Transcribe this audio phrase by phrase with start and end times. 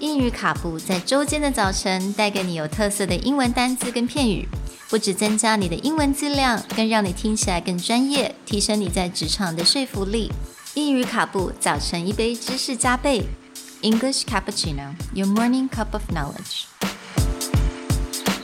[0.00, 4.46] 英语卡布在周间的早晨带给你有特色的英文单词跟片语，
[4.90, 10.30] 不只增加你的英文质量，更让你听起来更专业，提升你在职场的说服力。
[10.74, 13.24] 英语卡布早晨一杯知识加倍，
[13.80, 16.66] English cappuccino, your morning cup of knowledge.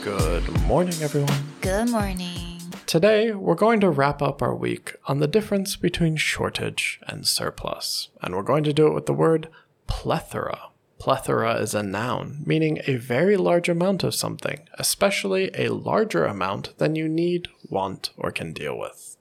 [0.03, 1.43] Good morning, everyone.
[1.61, 2.59] Good morning.
[2.87, 8.09] Today, we're going to wrap up our week on the difference between shortage and surplus,
[8.21, 9.47] and we're going to do it with the word
[9.87, 10.69] plethora.
[10.99, 16.77] Plethora is a noun, meaning a very large amount of something, especially a larger amount
[16.77, 19.17] than you need, want, or can deal with.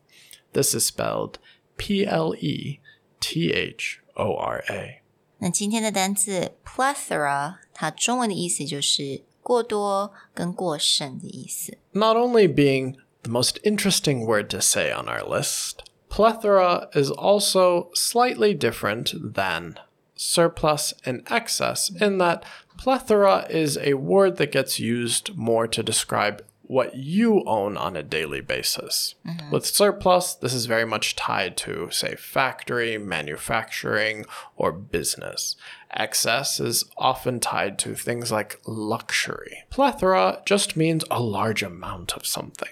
[0.53, 1.39] This is spelled
[1.77, 2.79] P L E
[3.21, 5.03] T H O R A.
[5.39, 11.79] 那今天的单词 plethora，它中文的意思就是过多跟过剩的意思。
[11.91, 17.91] Not only being the most interesting word to say on our list, plethora is also
[17.95, 19.75] slightly different than
[20.18, 22.44] surplus and excess in that
[22.78, 28.04] plethora is a word that gets used more to describe what you own on a
[28.04, 29.16] daily basis.
[29.26, 29.52] Mm-hmm.
[29.52, 34.26] With surplus, this is very much tied to, say, factory, manufacturing,
[34.58, 35.56] or business.
[35.92, 39.64] Excess is often tied to things like luxury.
[39.70, 42.70] Plethora just means a large amount of something.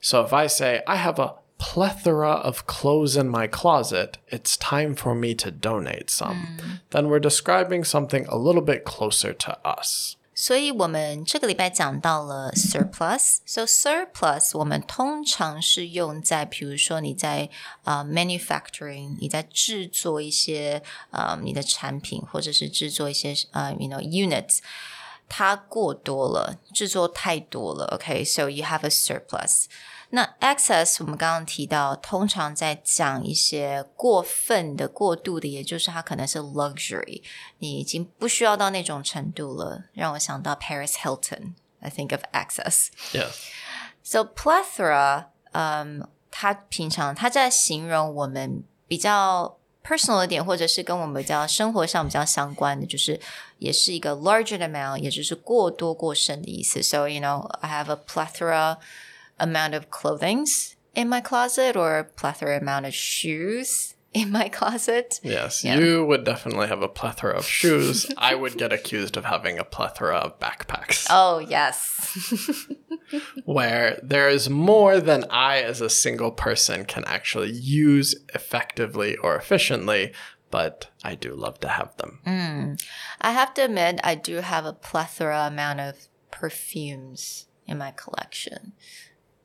[0.00, 1.34] So if I say, I have a
[1.75, 6.57] plethora of clothes in my closet, it's time for me to donate some,
[6.89, 10.15] then we're describing something a little bit closer to us.
[10.33, 17.49] 所以我们这个礼拜讲到了 surplus。So surplus 我们通常是用在，比如说你在
[17.83, 24.59] 呃 manufacturing，你在制作一些呃你的产品，或者是制作一些呃 you know units，
[25.28, 27.86] 它过多了，制作太多了。
[27.94, 29.66] OK，so、you have a surplus。
[30.10, 37.22] 那 excess 我们刚刚提到，通常在讲一些过分的、过度的，也就是它可能是 luxury，
[37.58, 39.86] 你已经不需要到那种程度了。
[39.92, 42.90] 让我想到 Paris Hilton，I think of excess。
[43.12, 43.30] Yeah.
[44.04, 53.19] So plethora，嗯，它平常它在形容我们比较 personal 一点，或者是跟我们比较生活上比较相关的，就是
[53.57, 56.83] 也是一个 larger amount，也就是过多过剩的意思。
[56.83, 58.77] So you know, I have a plethora
[59.37, 65.20] amount of clothings in my closet, or a plethora amount of shoes in my closet.
[65.22, 65.78] Yes, Yeah.
[65.78, 68.06] you would definitely have a plethora of shoes.
[68.16, 72.66] I would get accused of having a plethora of backpacks, Oh yes.
[73.44, 79.36] where there is more than I, as a single person, can actually use effectively or
[79.36, 80.12] efficiently,
[80.50, 82.20] but I do love to have them.
[82.24, 82.74] Hmm.
[83.20, 88.72] I have to admit, I do have a plethora amount of perfumes in my collection.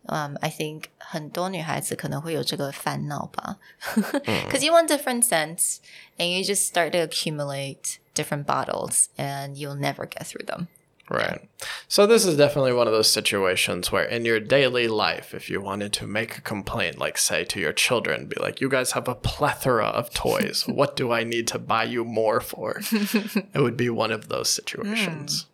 [0.08, 3.56] Um, I think 很多女孩子可能会有这个烦恼吧
[3.94, 5.78] because you want different scents
[6.16, 10.68] and you just start to accumulate different bottles and you'll never get through them.
[11.08, 11.48] Right.
[11.86, 15.60] So, this is definitely one of those situations where, in your daily life, if you
[15.60, 19.06] wanted to make a complaint, like say to your children, be like, you guys have
[19.06, 20.64] a plethora of toys.
[20.66, 22.80] what do I need to buy you more for?
[22.80, 25.46] it would be one of those situations.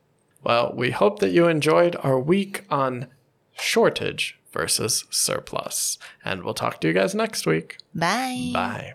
[0.42, 3.08] Well, we hope that you enjoyed our week on
[3.59, 5.97] shortage versus surplus.
[6.23, 7.77] And we'll talk to you guys next week.
[7.93, 8.51] Bye.
[8.53, 8.93] Bye.